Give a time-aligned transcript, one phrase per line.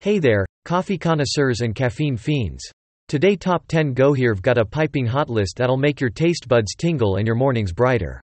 [0.00, 2.62] Hey there, coffee connoisseurs and caffeine fiends.
[3.08, 6.76] Today Top 10 Go Here've got a piping hot list that'll make your taste buds
[6.76, 8.20] tingle and your mornings brighter.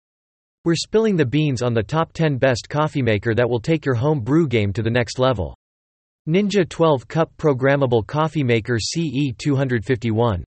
[0.64, 3.94] We're spilling the beans on the top 10 best coffee maker that will take your
[3.94, 5.56] home brew game to the next level.
[6.28, 10.42] Ninja 12 Cup Programmable Coffee Maker CE251.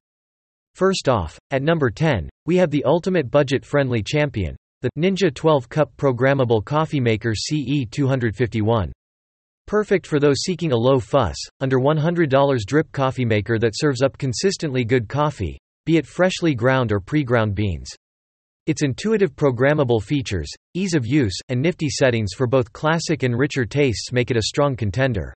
[0.75, 5.89] First off, at number 10, we have the ultimate budget-friendly champion, the Ninja 12 Cup
[5.95, 8.91] Programmable Coffee Maker CE251.
[9.67, 14.83] Perfect for those seeking a low-fuss, under $100 drip coffee maker that serves up consistently
[14.83, 17.89] good coffee, be it freshly ground or pre-ground beans.
[18.65, 23.65] Its intuitive programmable features, ease of use, and nifty settings for both classic and richer
[23.65, 25.33] tastes make it a strong contender.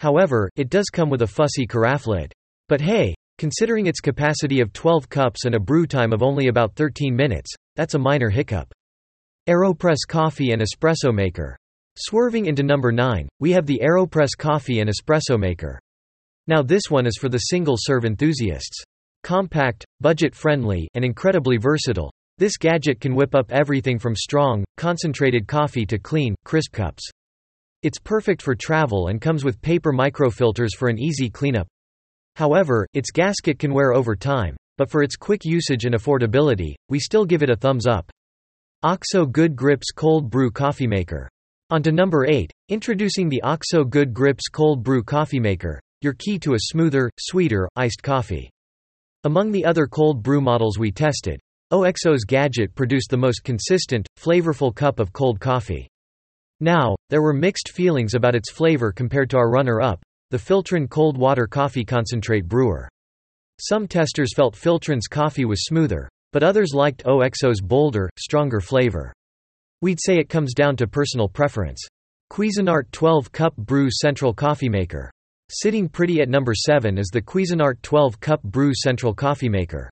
[0.00, 2.32] However, it does come with a fussy carafe lid.
[2.68, 6.74] But hey, considering its capacity of 12 cups and a brew time of only about
[6.74, 8.72] 13 minutes, that's a minor hiccup.
[9.48, 11.56] AeroPress Coffee and Espresso Maker
[11.98, 15.80] Swerving into number 9, we have the AeroPress coffee and espresso maker.
[16.46, 18.84] Now this one is for the single-serve enthusiasts.
[19.22, 25.86] Compact, budget-friendly, and incredibly versatile, this gadget can whip up everything from strong, concentrated coffee
[25.86, 27.02] to clean, crisp cups.
[27.82, 31.66] It's perfect for travel and comes with paper microfilters for an easy cleanup.
[32.36, 36.98] However, its gasket can wear over time, but for its quick usage and affordability, we
[36.98, 38.10] still give it a thumbs up.
[38.82, 41.30] OXO Good Grips Cold Brew Coffee Maker
[41.70, 46.38] on to number 8, introducing the OXO Good Grips Cold Brew Coffee Maker, your key
[46.38, 48.50] to a smoother, sweeter, iced coffee.
[49.24, 51.40] Among the other cold brew models we tested,
[51.72, 55.88] OXO's gadget produced the most consistent, flavorful cup of cold coffee.
[56.60, 60.00] Now, there were mixed feelings about its flavor compared to our runner-up,
[60.30, 62.88] the Filtron Cold Water Coffee Concentrate Brewer.
[63.60, 69.12] Some testers felt Filtron's coffee was smoother, but others liked OXO's bolder, stronger flavor.
[69.82, 71.86] We'd say it comes down to personal preference.
[72.32, 75.10] Cuisinart 12 Cup Brew Central Coffee Maker.
[75.50, 79.90] Sitting pretty at number 7 is the Cuisinart 12 Cup Brew Central Coffee Maker.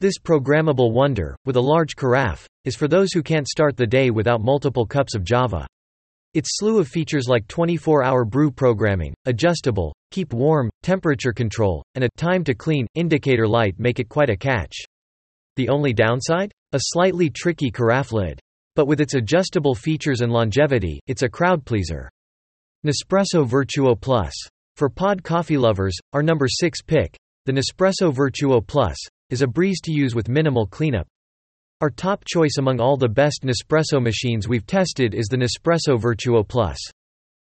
[0.00, 4.10] This programmable wonder, with a large carafe, is for those who can't start the day
[4.10, 5.66] without multiple cups of java.
[6.34, 12.08] Its slew of features like 24-hour brew programming, adjustable, keep warm, temperature control, and a
[12.16, 14.74] time to clean indicator light make it quite a catch.
[15.54, 16.50] The only downside?
[16.72, 18.40] A slightly tricky carafe lid.
[18.76, 22.10] But with its adjustable features and longevity, it's a crowd pleaser.
[22.84, 24.34] Nespresso Virtuo Plus.
[24.76, 28.96] For pod coffee lovers, our number 6 pick, the Nespresso Virtuo Plus,
[29.30, 31.06] is a breeze to use with minimal cleanup.
[31.80, 36.46] Our top choice among all the best Nespresso machines we've tested is the Nespresso Virtuo
[36.46, 36.78] Plus.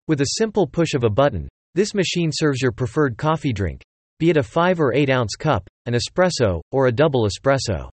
[0.09, 3.83] With a simple push of a button, this machine serves your preferred coffee drink,
[4.19, 7.91] be it a 5 or 8 ounce cup, an espresso, or a double espresso.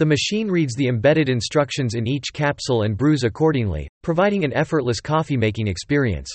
[0.00, 4.98] The machine reads the embedded instructions in each capsule and brews accordingly, providing an effortless
[4.98, 6.34] coffee-making experience.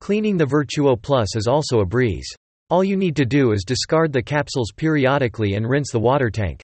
[0.00, 2.26] Cleaning the Virtuo Plus is also a breeze.
[2.70, 6.62] All you need to do is discard the capsules periodically and rinse the water tank.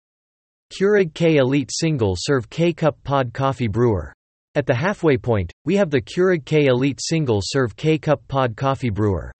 [0.72, 4.10] Keurig K Elite Single Serve K-Cup Pod Coffee Brewer.
[4.54, 8.88] At the halfway point, we have the Keurig K Elite Single Serve K-Cup Pod Coffee
[8.88, 9.30] Brewer.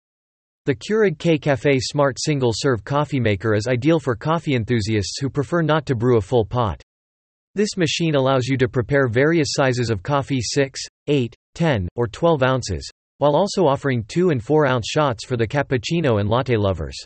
[0.66, 5.60] The Keurig K-Café Smart Single Serve Coffee Maker is ideal for coffee enthusiasts who prefer
[5.60, 6.80] not to brew a full pot.
[7.54, 12.42] This machine allows you to prepare various sizes of coffee 6, 8, 10, or 12
[12.42, 16.96] ounces, while also offering 2 and 4 ounce shots for the cappuccino and latte lovers.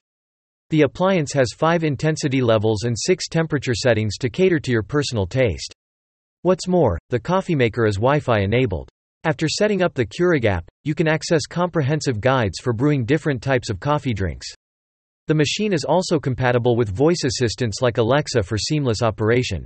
[0.71, 5.27] The appliance has 5 intensity levels and 6 temperature settings to cater to your personal
[5.27, 5.75] taste.
[6.43, 8.89] What's more, the coffee maker is Wi-Fi enabled.
[9.25, 13.69] After setting up the Keurig app, you can access comprehensive guides for brewing different types
[13.69, 14.47] of coffee drinks.
[15.27, 19.65] The machine is also compatible with voice assistants like Alexa for seamless operation.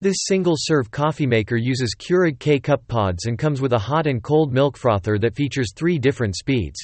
[0.00, 4.52] This single-serve coffee maker uses Keurig K-Cup pods and comes with a hot and cold
[4.52, 6.80] milk frother that features three different speeds.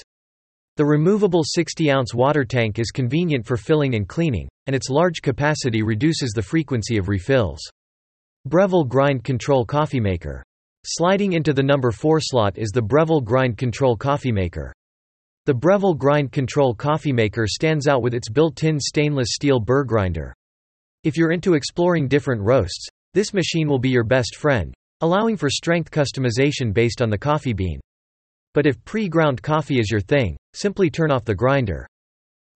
[0.76, 5.82] The removable 60-ounce water tank is convenient for filling and cleaning, and its large capacity
[5.82, 7.58] reduces the frequency of refills.
[8.46, 10.44] Breville Grind Control Coffee Maker
[10.90, 14.72] Sliding into the number 4 slot is the Breville Grind Control Coffee Maker.
[15.44, 20.32] The Breville Grind Control Coffee Maker stands out with its built-in stainless steel burr grinder.
[21.04, 24.72] If you're into exploring different roasts, this machine will be your best friend,
[25.02, 27.80] allowing for strength customization based on the coffee bean.
[28.54, 31.86] But if pre-ground coffee is your thing, simply turn off the grinder.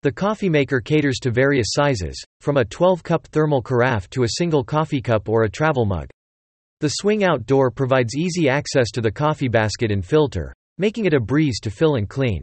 [0.03, 4.63] The coffee maker caters to various sizes, from a 12-cup thermal carafe to a single
[4.63, 6.09] coffee cup or a travel mug.
[6.81, 11.19] The swing-out door provides easy access to the coffee basket and filter, making it a
[11.19, 12.41] breeze to fill and clean.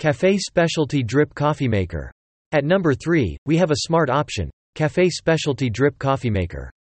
[0.00, 2.10] Café Specialty Drip Coffee Maker.
[2.50, 6.72] At number 3, we have a smart option, Café Specialty Drip Coffee Maker.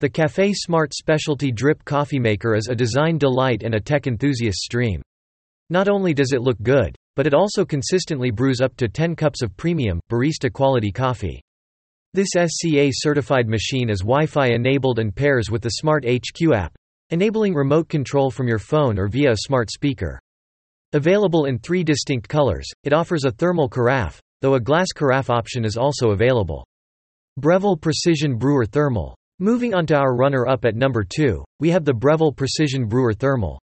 [0.00, 4.58] The Café Smart Specialty Drip Coffee Maker is a design delight and a tech enthusiast
[4.58, 5.00] stream.
[5.70, 9.40] Not only does it look good, but it also consistently brews up to 10 cups
[9.40, 11.40] of premium, barista-quality coffee.
[12.12, 16.74] This SCA-certified machine is Wi-Fi enabled and pairs with the Smart HQ app,
[17.10, 20.18] enabling remote control from your phone or via a smart speaker.
[20.92, 25.64] Available in three distinct colors, it offers a thermal carafe, though a glass carafe option
[25.64, 26.66] is also available.
[27.38, 29.14] Breville Precision Brewer Thermal.
[29.38, 33.60] Moving on to our runner-up at number 2, we have the Breville Precision Brewer Thermal.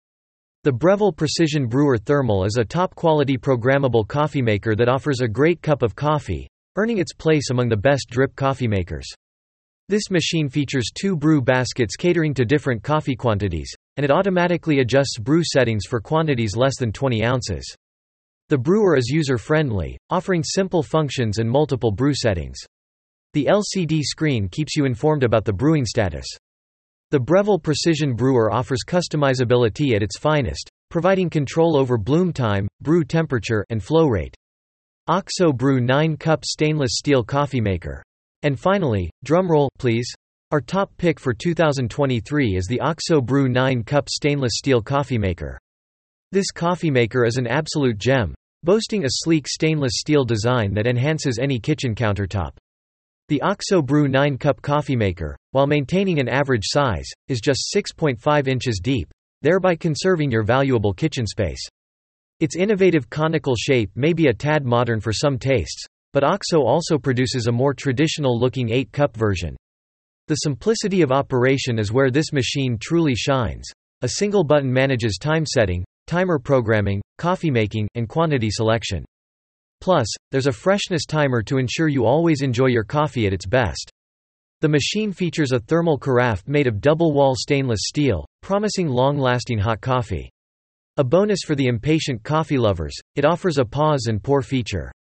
[0.64, 5.62] The Breville Precision Brewer Thermal is a top-quality programmable coffee maker that offers a great
[5.62, 9.08] cup of coffee, earning its place among the best drip coffee makers.
[9.90, 15.20] This machine features two brew baskets catering to different coffee quantities, and it automatically adjusts
[15.20, 17.76] brew settings for quantities less than 20 ounces.
[18.48, 22.58] The brewer is user-friendly, offering simple functions and multiple brew settings.
[23.34, 26.26] The LCD screen keeps you informed about the brewing status.
[27.12, 33.04] The Breville Precision Brewer offers customizability at its finest, providing control over bloom time, brew
[33.04, 34.36] temperature, and flow rate.
[35.08, 38.04] OXO Brew 9-cup stainless steel coffee maker.
[38.44, 40.08] And finally, drumroll, please.
[40.52, 45.58] Our top pick for 2023 is the OXO Brew 9-cup stainless steel coffee maker.
[46.32, 51.40] This coffee maker is an absolute gem, boasting a sleek stainless steel design that enhances
[51.40, 52.52] any kitchen countertop.
[53.28, 58.80] The OXO Brew 9-cup coffee maker, while maintaining an average size, is just 6.5 inches
[58.84, 59.10] deep,
[59.42, 61.68] thereby conserving your valuable kitchen space.
[62.42, 66.98] Its innovative conical shape may be a tad modern for some tastes, but OXO also
[66.98, 69.56] produces a more traditional-looking 8-cup version.
[70.28, 73.70] The simplicity of operation is where this machine truly shines.
[74.02, 79.06] A single button manages time setting, timer programming, coffee making, and quantity selection.
[79.80, 83.92] Plus, there's a freshness timer to ensure you always enjoy your coffee at its best.
[84.62, 90.32] The machine features a thermal carafe made of double-wall stainless steel, promising long-lasting hot coffee.
[90.98, 94.92] A bonus for the impatient coffee lovers, it offers a pause and pour feature.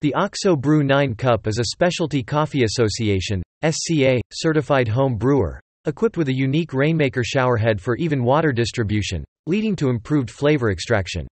[0.00, 6.16] The OXO Brew 9 Cup is a Specialty Coffee Association SCA, certified home brewer, equipped
[6.16, 11.28] with a unique Rainmaker showerhead for even water distribution, leading to improved flavor extraction.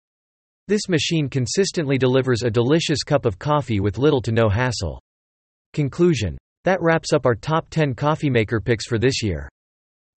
[0.68, 5.00] This machine consistently delivers a delicious cup of coffee with little to no hassle.
[5.72, 6.38] Conclusion.
[6.66, 9.48] That wraps up our top 10 coffee maker picks for this year.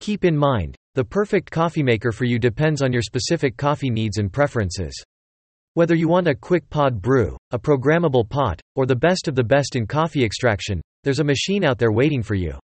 [0.01, 4.19] Keep in mind, the perfect coffee maker for you depends on your specific coffee needs
[4.19, 5.01] and preferences.
[5.75, 9.45] Whether you want a quick pod brew, a programmable pot, or the best of the
[9.45, 12.59] best in coffee extraction, there's a machine out there waiting for you.